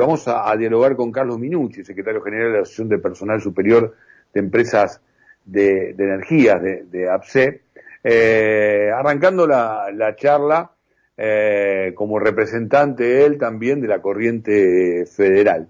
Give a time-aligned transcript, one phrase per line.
[0.00, 3.94] vamos a, dialogar con Carlos Minucci, secretario general de la Asociación de Personal Superior
[4.32, 5.00] de Empresas
[5.44, 7.62] de, Energías de, de APSE,
[8.02, 10.72] eh, arrancando la, la charla
[11.16, 15.68] eh, como representante él también de la corriente federal.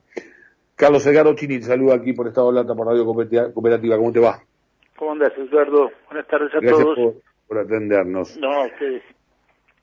[0.77, 3.97] Carlos Edgardo Chini, saluda aquí por Estado Lata, por Radio Cooperativa.
[3.99, 4.39] ¿Cómo te va?
[4.97, 5.91] ¿Cómo andas, Eduardo?
[6.07, 6.97] Buenas tardes a todos.
[6.97, 7.15] Por,
[7.49, 8.37] por atendernos.
[8.39, 9.03] No, ustedes.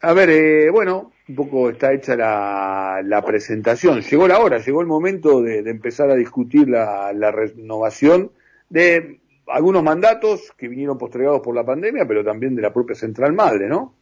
[0.02, 4.02] A ver, eh, bueno, un poco está hecha la, la, presentación.
[4.02, 8.32] Llegó la hora, llegó el momento de, empezar a discutir la, renovación
[8.70, 13.34] de algunos mandatos que vinieron postergados por la pandemia, pero también de la propia Central
[13.34, 13.96] Madre, ¿no?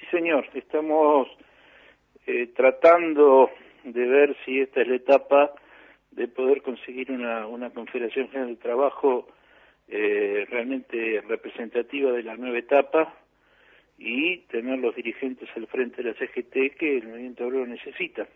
[0.00, 0.46] Sí, señor.
[0.54, 1.28] Estamos
[2.26, 3.50] eh, tratando
[3.84, 5.52] de ver si esta es la etapa
[6.10, 9.28] de poder conseguir una, una Confederación General de Trabajo
[9.86, 13.14] eh, realmente representativa de la nueva etapa
[13.98, 18.26] y tener los dirigentes al frente de la CGT que el movimiento obrero necesita.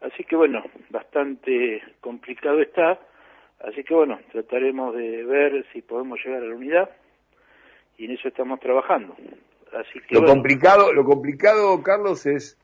[0.00, 2.98] Así que bueno, bastante complicado está,
[3.60, 6.90] así que bueno, trataremos de ver si podemos llegar a la unidad
[7.98, 9.14] y en eso estamos trabajando.
[9.72, 12.58] Así que lo complicado, lo complicado, Carlos, es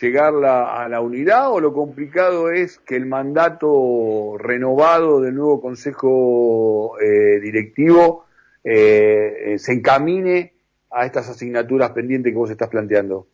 [0.00, 6.98] llegar a la unidad o lo complicado es que el mandato renovado del nuevo Consejo
[7.00, 8.24] eh, Directivo
[8.64, 10.54] eh, se encamine
[10.90, 13.26] a estas asignaturas pendientes que vos estás planteando?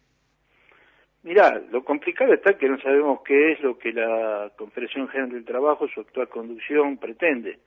[1.22, 5.44] Mirá, lo complicado está que no sabemos qué es lo que la Confederación General del
[5.44, 7.58] Trabajo, su actual conducción, pretende.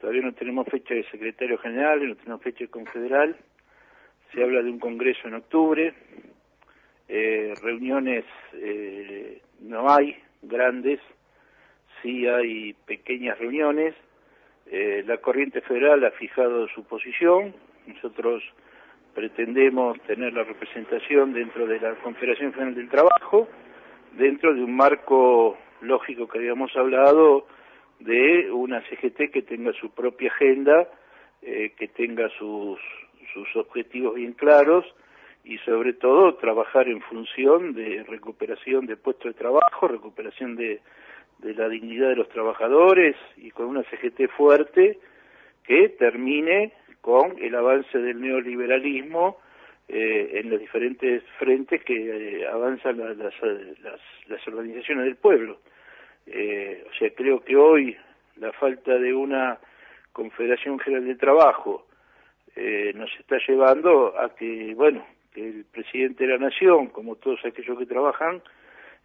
[0.00, 3.36] Todavía no tenemos fecha de secretario general, no tenemos fecha de confederal.
[4.32, 5.94] Se habla de un congreso en octubre.
[7.08, 10.98] Eh, reuniones eh, no hay grandes,
[12.02, 13.94] sí hay pequeñas reuniones.
[14.66, 17.54] Eh, la corriente federal ha fijado su posición.
[17.86, 18.42] Nosotros
[19.14, 23.48] pretendemos tener la representación dentro de la Confederación General del Trabajo,
[24.12, 27.46] dentro de un marco lógico que habíamos hablado
[28.00, 30.88] de una CGT que tenga su propia agenda,
[31.42, 32.78] eh, que tenga sus,
[33.32, 34.84] sus objetivos bien claros
[35.44, 40.80] y sobre todo trabajar en función de recuperación de puestos de trabajo, recuperación de,
[41.38, 44.98] de la dignidad de los trabajadores y con una CGT fuerte
[45.64, 49.36] que termine con el avance del neoliberalismo
[49.88, 55.58] eh, en los diferentes frentes que eh, avanzan las, las, organizaciones del pueblo.
[56.26, 57.96] Eh, o sea, creo que hoy
[58.36, 59.58] la falta de una
[60.12, 61.86] Confederación General de Trabajo
[62.94, 67.78] nos está llevando a que, bueno, que el presidente de la Nación, como todos aquellos
[67.78, 68.42] que trabajan,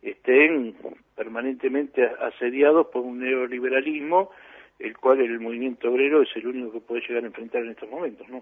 [0.02, 0.76] estén
[1.16, 4.32] permanentemente asediados por un neoliberalismo
[4.80, 7.90] el cual el movimiento obrero es el único que puede llegar a enfrentar en estos
[7.90, 8.42] momentos, ¿no?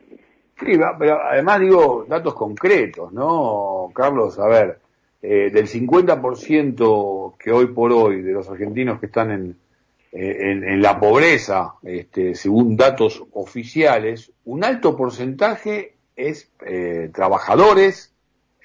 [0.59, 4.39] Sí, pero además digo datos concretos, ¿no, Carlos?
[4.39, 4.79] A ver,
[5.21, 9.57] eh, del 50% que hoy por hoy de los argentinos que están en,
[10.11, 18.11] eh, en, la pobreza, este, según datos oficiales, un alto porcentaje es eh, trabajadores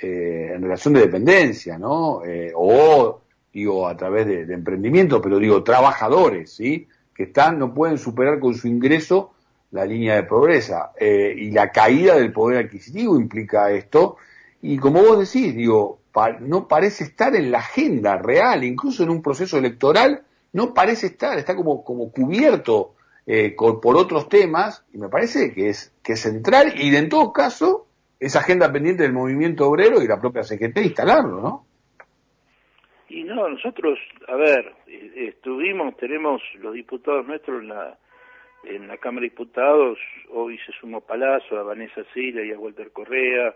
[0.02, 2.22] en relación de dependencia, ¿no?
[2.54, 3.20] o,
[3.52, 6.88] digo, a través de, de emprendimiento, pero digo, trabajadores, ¿sí?
[7.20, 9.32] Que están, no pueden superar con su ingreso
[9.72, 10.92] la línea de pobreza.
[10.98, 14.16] Eh, y la caída del poder adquisitivo implica esto.
[14.62, 16.00] Y como vos decís, digo,
[16.40, 20.22] no parece estar en la agenda real, incluso en un proceso electoral,
[20.54, 22.94] no parece estar, está como, como cubierto
[23.26, 27.34] eh, por otros temas, y me parece que es, que es central, y en todo
[27.34, 27.86] caso,
[28.18, 31.66] esa agenda pendiente del movimiento obrero y la propia CGT instalarlo, ¿no?
[33.10, 33.98] Y no, nosotros,
[34.28, 37.98] a ver, estuvimos, tenemos los diputados nuestros en la,
[38.62, 39.98] en la Cámara de Diputados,
[40.28, 43.52] hoy se sumó Palazzo, a Vanessa Sila y a Walter Correa,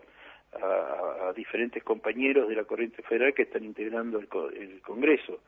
[0.61, 4.29] a, diferentes compañeros de la corriente federal que están integrando el,
[4.61, 5.39] el Congreso.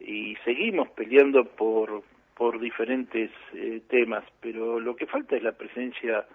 [0.00, 2.02] Y seguimos peleando por,
[2.34, 6.26] por diferentes eh, temas, pero lo que falta es la presencia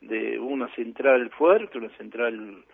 [0.00, 2.64] de una central fuerte, una central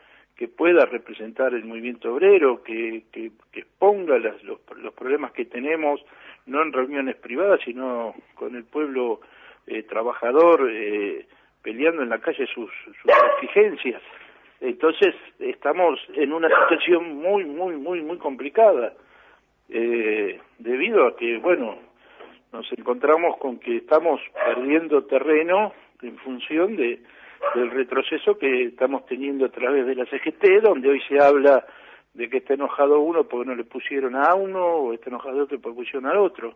[0.43, 6.05] que pueda representar el movimiento obrero, que, que, exponga los, los, problemas que tenemos,
[6.47, 9.21] no en reuniones privadas, sino con el pueblo
[9.69, 11.27] eh, trabajador eh,
[11.63, 14.03] peleando en la calle sus, sus exigencias.
[14.61, 18.95] Entonces estamos en una situación muy, muy, muy, muy complicada,
[19.69, 21.79] eh, debido a que, bueno,
[22.53, 25.73] nos encontramos con que estamos perdiendo terreno
[26.03, 27.01] en función de
[27.55, 31.65] del retroceso que estamos teniendo a través de la CGT, donde hoy se habla
[32.15, 35.61] de que está enojado uno porque no le pusieron a uno, o está enojado otro
[35.61, 36.55] porque pusieron al otro.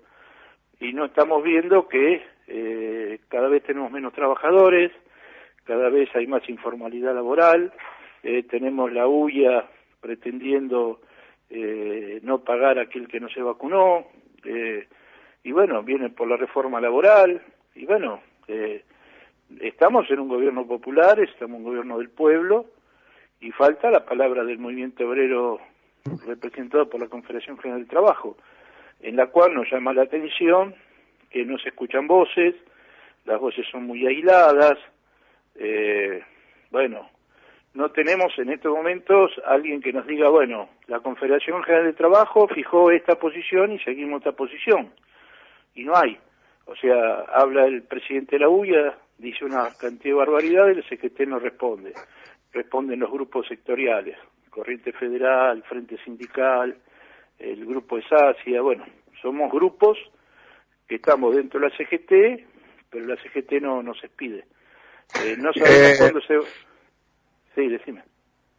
[0.80, 4.92] Y no estamos viendo que eh, cada vez tenemos menos trabajadores,
[5.64, 7.72] cada vez hay más informalidad laboral,
[8.22, 9.68] eh, tenemos la UIA
[10.00, 11.00] pretendiendo
[11.50, 14.06] eh, no pagar a aquel que no se vacunó,
[14.44, 14.86] eh,
[15.42, 17.42] y bueno, viene por la reforma laboral,
[17.74, 18.82] y bueno, eh,
[19.60, 22.66] estamos en un gobierno popular, estamos en un gobierno del pueblo,
[23.40, 25.60] y falta la palabra del movimiento obrero
[26.26, 28.36] representado por la Confederación General del Trabajo,
[29.00, 30.74] en la cual nos llama la atención
[31.30, 32.54] que no se escuchan voces,
[33.24, 34.78] las voces son muy aisladas,
[35.56, 36.22] eh,
[36.70, 37.08] bueno,
[37.74, 42.48] no tenemos en estos momentos alguien que nos diga, bueno, la Confederación General de Trabajo
[42.48, 44.92] fijó esta posición y seguimos esta posición.
[45.74, 46.18] Y no hay.
[46.64, 51.20] O sea, habla el presidente de la UIA, dice una cantidad de barbaridades, el CGT
[51.26, 51.92] no responde.
[52.52, 54.16] Responden los grupos sectoriales,
[54.50, 56.76] Corriente Federal, Frente Sindical,
[57.38, 58.84] el grupo de SACIA, bueno,
[59.20, 59.98] somos grupos
[60.88, 62.46] que estamos dentro de la CGT,
[62.88, 64.46] pero la CGT no nos expide.
[65.22, 66.38] Eh, no sabemos eh, cuándo se
[67.54, 68.02] Sí, decime.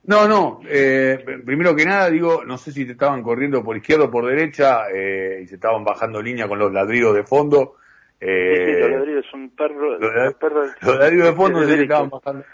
[0.04, 4.06] No, no, eh, primero que nada digo, no sé si te estaban corriendo por izquierda
[4.06, 7.76] o por derecha eh, y se estaban bajando línea con los ladridos de fondo.
[8.20, 10.00] Eh, los ladridos son perros.
[10.00, 12.46] Los, ladridos de fondo se estaban bajando,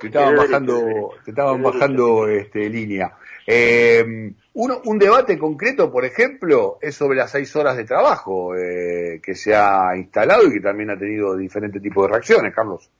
[0.00, 3.12] te estaban bajando, te estaban bajando este, línea.
[3.46, 9.20] Eh, uno, un debate concreto, por ejemplo, es sobre las seis horas de trabajo eh,
[9.22, 12.90] que se ha instalado y que también ha tenido diferentes tipos de reacciones, Carlos.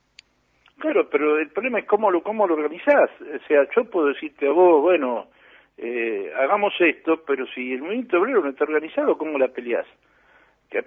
[0.77, 3.09] Claro, pero el problema es cómo lo, cómo lo organizás.
[3.21, 5.27] O sea, yo puedo decirte a vos, bueno,
[5.77, 9.85] eh, hagamos esto, pero si el movimiento obrero no está organizado, ¿cómo la peleás?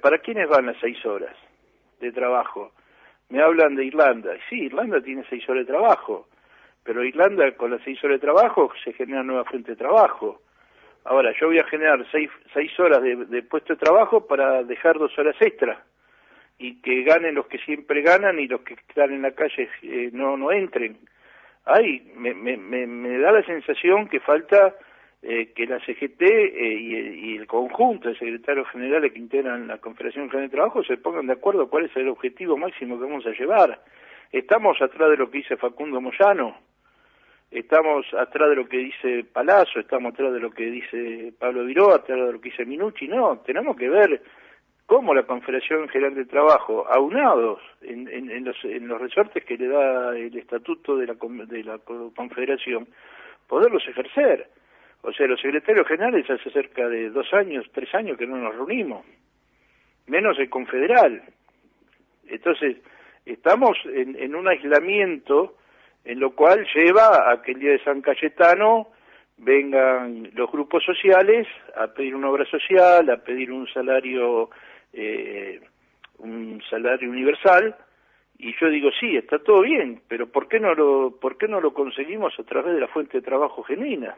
[0.01, 1.37] ¿Para quiénes van las seis horas
[2.01, 2.73] de trabajo?
[3.29, 4.33] Me hablan de Irlanda.
[4.49, 6.29] Sí, Irlanda tiene seis horas de trabajo,
[6.83, 10.41] pero Irlanda con las seis horas de trabajo se genera nueva fuente de trabajo.
[11.05, 14.99] Ahora, yo voy a generar seis, seis horas de, de puesto de trabajo para dejar
[14.99, 15.85] dos horas extra
[16.59, 20.11] y que ganen los que siempre ganan y los que están en la calle eh,
[20.13, 20.99] no no entren.
[21.65, 24.75] Ay, me, me, me, da la sensación que falta
[25.27, 30.29] eh, que la CGT eh, y, el conjunto de secretarios generales que integran la Confederación
[30.29, 33.31] General de Trabajo se pongan de acuerdo cuál es el objetivo máximo que vamos a
[33.31, 33.81] llevar.
[34.31, 36.59] Estamos atrás de lo que dice Facundo Moyano,
[37.51, 41.95] estamos atrás de lo que dice Palazzo, estamos atrás de lo que dice Pablo Viró,
[41.95, 44.21] atrás de lo que dice Minucci, no, tenemos que ver
[44.85, 49.69] como la Confederación General de Trabajo, aunados en, en, los, en los resortes que le
[49.69, 52.89] da el estatuto de la, de la Confederación,
[53.49, 54.49] poderlos ejercer.
[55.07, 58.55] O sea, los secretarios generales hace cerca de dos años, tres años que no nos
[58.55, 59.05] reunimos,
[60.07, 61.23] menos el confederal.
[62.27, 62.79] Entonces,
[63.27, 65.57] estamos en, un aislamiento
[66.07, 68.89] en lo cual lleva a que el día de San Cayetano
[69.37, 71.47] vengan los grupos sociales
[71.77, 74.49] a pedir una obra social, a pedir un salario
[74.95, 75.61] eh,
[76.19, 77.77] un salario universal
[78.39, 81.61] y yo digo sí está todo bien pero por qué no lo por qué no
[81.61, 84.17] lo conseguimos a través de la fuente de trabajo genuina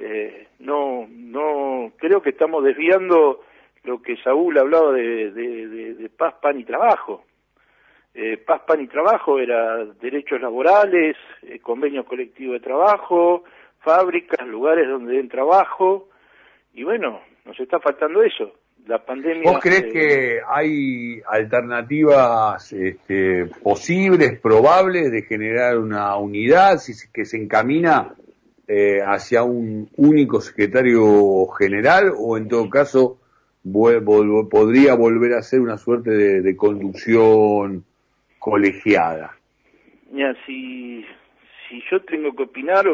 [0.00, 3.40] eh, no no creo que estamos desviando
[3.84, 7.24] lo que Saúl hablaba de, de, paz pan y trabajo.
[8.14, 13.44] Eh, paz pan y trabajo era derechos laborales eh, convenio colectivo de trabajo
[13.80, 16.08] fábricas lugares donde den trabajo.
[16.74, 18.52] Y bueno nos está faltando eso.
[18.86, 19.50] La pandemia...
[19.50, 27.36] ¿Vos crees que hay alternativas este, posibles, probables de generar una unidad si, que se
[27.36, 28.14] encamina
[28.68, 33.18] eh, hacia un único secretario general o en todo caso
[34.50, 37.84] podría volver a ser una suerte de, conducción
[38.38, 39.36] colegiada?
[40.10, 41.04] Mira, si,
[41.68, 42.84] si yo tengo que opinar,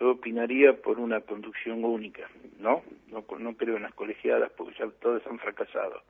[0.00, 2.82] yo opinaría por una conducción única, ¿no?
[3.10, 6.02] No, no creo en las colegiadas porque ya todas han fracasado.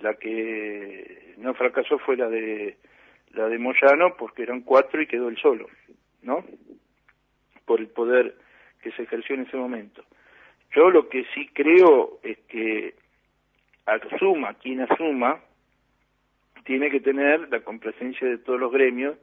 [0.00, 2.76] La que no fracasó fue la de
[3.34, 5.66] la de Moyano porque eran cuatro y quedó el solo,
[6.22, 6.44] ¿no?
[7.72, 8.34] Por el poder
[8.82, 10.04] que se ejerció en ese momento.
[10.76, 12.92] Yo lo que sí creo es que
[13.86, 15.40] asuma quien asuma
[16.66, 19.16] tiene que tener la complacencia de todos los gremios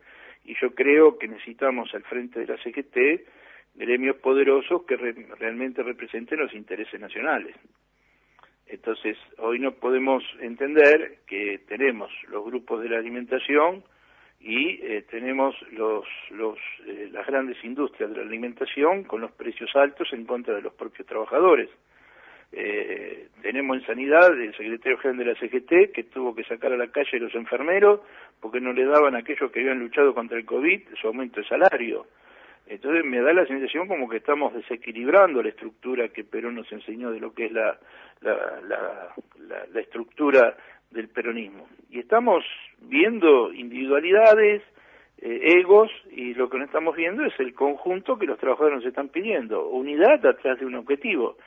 [0.45, 3.21] y yo creo que necesitamos al frente de la CGT
[3.75, 7.55] gremios poderosos que realmente representen los intereses nacionales.
[8.65, 13.83] Entonces, hoy no podemos entender que tenemos los grupos de la alimentación
[14.39, 19.69] y eh, tenemos los, los, eh, las grandes industrias de la alimentación con los precios
[19.75, 21.69] altos en contra de los propios trabajadores.
[22.51, 26.77] Eh, tenemos en sanidad el secretario general de la CGT que tuvo que sacar a
[26.77, 28.01] la calle a los enfermeros
[28.39, 31.47] porque no le daban a aquellos que habían luchado contra el COVID su aumento de
[31.47, 32.07] salario.
[32.65, 37.11] Entonces me da la sensación como que estamos desequilibrando la estructura que Perón nos enseñó
[37.11, 37.79] de lo que es la,
[38.21, 40.55] la, la, la, estructura
[40.91, 41.67] del peronismo.
[41.89, 42.43] Y estamos
[42.79, 44.61] viendo individualidades,
[45.21, 48.85] eh, egos y lo que no estamos viendo es el conjunto que los trabajadores nos
[48.85, 51.37] están pidiendo, unidad atrás de un objetivo,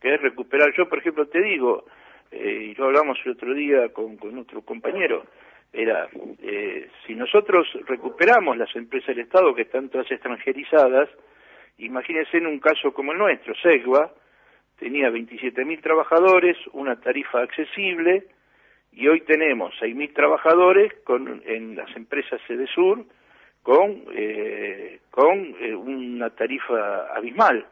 [0.00, 0.72] que es recuperar.
[0.76, 1.86] Yo, por ejemplo, te digo,
[2.30, 5.24] eh, y lo hablamos el otro día con, con otro compañero,
[5.72, 6.08] era,
[6.42, 11.08] eh, si nosotros recuperamos las empresas del Estado que están todas extranjerizadas,
[11.78, 14.12] imagínense en un caso como el nuestro, Segua,
[14.78, 18.24] tenía 27.000 trabajadores, una tarifa accesible,
[18.92, 23.04] y hoy tenemos 6.000 trabajadores con, en las empresas Sede Sur
[23.62, 27.64] con, eh, con eh, una tarifa abismal.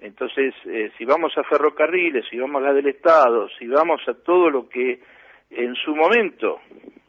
[0.00, 4.14] Entonces, eh, si vamos a ferrocarriles, si vamos a la del Estado, si vamos a
[4.14, 5.00] todo lo que
[5.50, 6.60] en su momento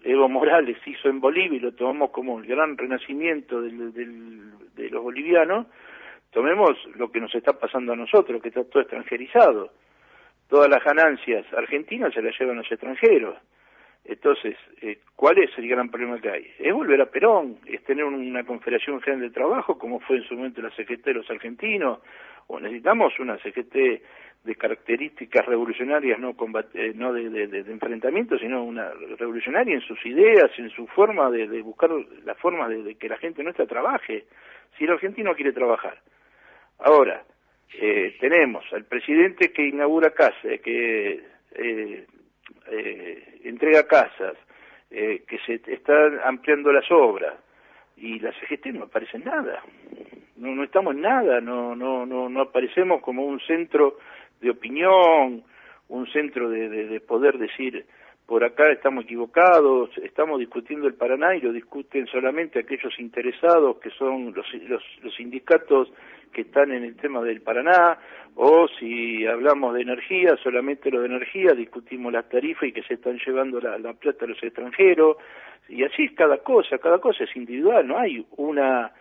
[0.04, 5.68] Evo Morales hizo en Bolivia y lo tomamos como el gran renacimiento de los bolivianos,
[6.32, 9.72] tomemos lo que nos está pasando a nosotros, que está todo extranjerizado.
[10.50, 13.38] Todas las ganancias argentinas se las llevan los extranjeros.
[14.04, 16.52] Entonces, eh, ¿cuál es el gran problema que hay?
[16.58, 20.34] Es volver a Perón, es tener una confederación general de trabajo, como fue en su
[20.36, 22.00] momento la CGT de los argentinos,
[22.48, 24.02] o necesitamos una CGT
[24.44, 26.36] de características revolucionarias, no,
[26.74, 28.90] eh, no de, enfrentamiento, sino una
[29.20, 31.92] revolucionaria en sus ideas, en su forma de, buscar
[32.24, 34.26] la forma de, que la gente nuestra trabaje,
[34.78, 36.00] si el argentino quiere trabajar.
[36.80, 37.22] Ahora,
[37.74, 42.06] eh, tenemos al presidente que inaugura casa, que eh,
[42.72, 44.36] eh, entrega casas,
[44.92, 47.36] eh, que se están ampliando las obras
[47.96, 49.62] y la CGT no aparece en nada.
[50.38, 53.98] No, no estamos en nada, no, no, no, no aparecemos como un centro
[54.42, 55.44] de opinión,
[55.90, 57.86] un centro de, de, poder decir
[58.26, 63.90] por acá estamos equivocados, estamos discutiendo el Paraná y lo discuten solamente aquellos interesados que
[63.90, 65.92] son los, los, los sindicatos
[66.32, 67.98] que están en el tema del Paraná,
[68.36, 72.96] o si hablamos de energía, solamente lo de energía, discutimos las tarifas y que se
[72.96, 75.18] están llevando la, plata a los extranjeros,
[75.68, 78.92] y así es cada cosa, cada cosa es individual, no hay una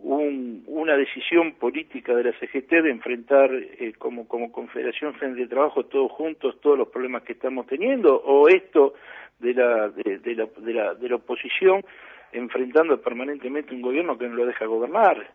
[0.00, 5.86] una decisión política de la CGT de enfrentar eh, como, como Confederación General de Trabajo
[5.86, 8.94] todos juntos todos los problemas que estamos teniendo o esto
[9.40, 11.84] de la, de, la, de la, de la oposición
[12.32, 15.30] enfrentando permanentemente un gobierno que no lo deja gobernar.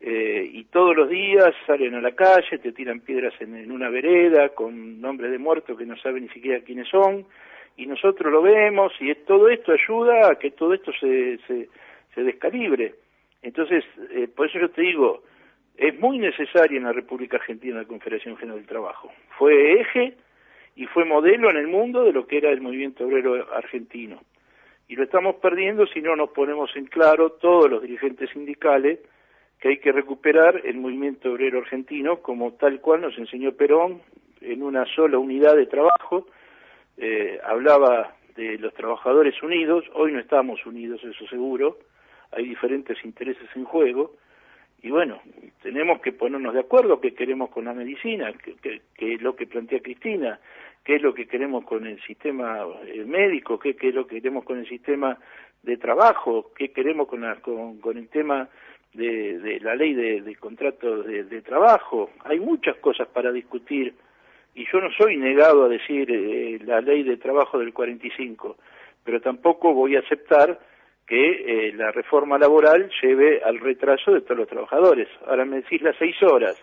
[0.00, 4.50] Eh, y todos los días salen a la calle, te tiran piedras en, una vereda
[4.50, 7.24] con nombres de muertos que no saben ni siquiera quiénes son,
[7.76, 12.94] y nosotros lo vemos y todo esto ayuda a que todo esto se, se, descalibre.
[13.42, 15.22] Entonces, eh, por eso yo te digo,
[15.76, 19.12] es muy necesaria en la República Argentina la Confederación General del Trabajo.
[19.38, 20.14] Fue eje
[20.74, 24.22] y fue modelo en el mundo de lo que era el movimiento obrero argentino.
[24.88, 29.00] Y lo estamos perdiendo si no nos ponemos en claro todos los dirigentes sindicales
[29.60, 34.02] que hay que recuperar el movimiento obrero argentino como tal cual nos enseñó Perón
[34.40, 36.26] en una sola unidad de trabajo.
[36.98, 41.78] Eh, hablaba de los trabajadores unidos, hoy no estamos unidos, eso seguro,
[42.32, 44.12] hay diferentes intereses en juego,
[44.82, 45.20] y bueno,
[45.62, 48.32] tenemos que ponernos de acuerdo qué queremos con la medicina,
[48.62, 50.38] qué, es lo que plantea Cristina,
[50.84, 54.44] qué es lo que queremos con el sistema eh, médico, qué, es lo que queremos
[54.44, 55.18] con el sistema
[55.62, 58.48] de trabajo, qué queremos con, con el tema
[58.96, 62.10] de, la ley de, de contratos de, trabajo.
[62.24, 63.94] Hay muchas cosas para discutir
[64.54, 68.56] y yo no soy negado a decir eh, la ley de trabajo del 45,
[69.04, 70.58] pero tampoco voy a aceptar
[71.06, 75.08] que eh, la reforma laboral lleve al retraso de todos los trabajadores.
[75.26, 76.56] Ahora me decís las seis horas.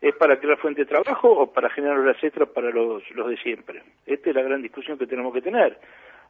[0.00, 3.36] ¿Es para crear fuente de trabajo o para generar horas extras para los, los de
[3.38, 3.82] siempre?
[4.06, 5.76] Esta es la gran discusión que tenemos que tener.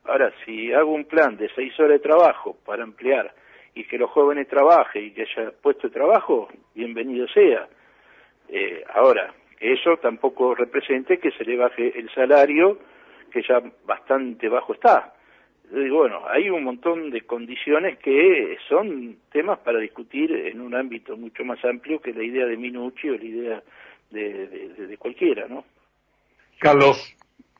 [0.05, 3.31] Ahora, si hago un plan de seis horas de trabajo para ampliar
[3.79, 7.69] y que los jóvenes trabajen y que haya puesto de trabajo, bienvenido sea.
[8.49, 12.77] Eh, ahora, eso tampoco represente que se le baje el salario,
[13.31, 15.15] que ya bastante bajo está.
[15.71, 21.45] Bueno, hay un montón de condiciones que son temas para discutir en un ámbito mucho
[21.45, 23.63] más amplio que la idea de Minucci o la idea
[24.11, 24.49] de,
[24.89, 25.65] de cualquiera, ¿no?
[26.59, 27.15] Carlos,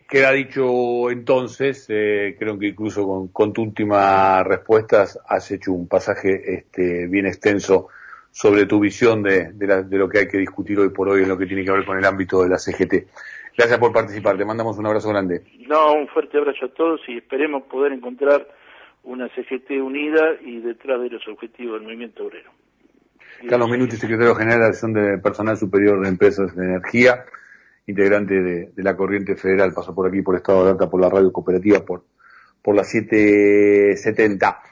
[0.09, 6.55] Queda dicho entonces, eh, creo que incluso con, tu última respuesta has hecho un pasaje
[6.55, 7.89] este, bien extenso
[8.31, 11.37] sobre tu visión de, de, lo que hay que discutir hoy por hoy en lo
[11.37, 13.07] que tiene que ver con el ámbito de la CGT.
[13.55, 15.43] Gracias por participar, te mandamos un abrazo grande.
[15.67, 18.49] No, un fuerte abrazo a todos y esperemos poder encontrar
[19.03, 22.51] una CGT unida y detrás de los objetivos del movimiento obrero.
[23.47, 27.27] Carlos Minuti, secretario general de la Acción de Personal Superior de Empresas de Energía
[27.89, 31.33] integrante de, la corriente federal, pasó por aquí por Estado de Alta, por la radio
[31.33, 32.05] cooperativa, por,
[32.63, 34.63] por la 770.